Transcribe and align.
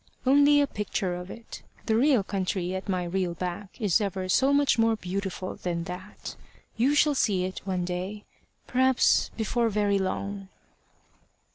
"Only 0.25 0.59
a 0.61 0.65
picture 0.65 1.13
of 1.13 1.29
it. 1.29 1.61
The 1.85 1.95
real 1.95 2.23
country 2.23 2.73
at 2.73 2.89
my 2.89 3.03
real 3.03 3.35
back 3.35 3.79
is 3.79 4.01
ever 4.01 4.27
so 4.29 4.51
much 4.51 4.79
more 4.79 4.95
beautiful 4.95 5.53
than 5.57 5.83
that. 5.83 6.35
You 6.75 6.95
shall 6.95 7.13
see 7.13 7.43
it 7.45 7.61
one 7.65 7.85
day 7.85 8.25
perhaps 8.65 9.29
before 9.37 9.69
very 9.69 9.99
long." 9.99 10.49